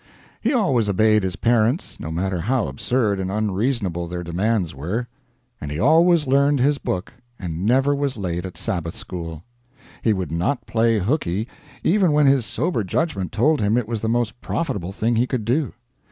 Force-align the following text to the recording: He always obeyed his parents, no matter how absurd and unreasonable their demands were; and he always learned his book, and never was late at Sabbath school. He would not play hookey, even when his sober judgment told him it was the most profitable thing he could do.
He 0.41 0.51
always 0.51 0.89
obeyed 0.89 1.21
his 1.21 1.35
parents, 1.35 1.99
no 1.99 2.09
matter 2.11 2.39
how 2.39 2.67
absurd 2.67 3.19
and 3.19 3.29
unreasonable 3.31 4.07
their 4.07 4.23
demands 4.23 4.73
were; 4.73 5.07
and 5.61 5.69
he 5.69 5.77
always 5.77 6.25
learned 6.25 6.59
his 6.59 6.79
book, 6.79 7.13
and 7.37 7.67
never 7.67 7.93
was 7.93 8.17
late 8.17 8.43
at 8.43 8.57
Sabbath 8.57 8.95
school. 8.95 9.43
He 10.01 10.11
would 10.11 10.31
not 10.31 10.65
play 10.65 10.97
hookey, 10.99 11.47
even 11.83 12.13
when 12.13 12.25
his 12.25 12.47
sober 12.47 12.83
judgment 12.83 13.31
told 13.31 13.61
him 13.61 13.77
it 13.77 13.87
was 13.87 14.01
the 14.01 14.09
most 14.09 14.41
profitable 14.41 14.91
thing 14.91 15.17
he 15.17 15.27
could 15.27 15.45
do. 15.45 15.71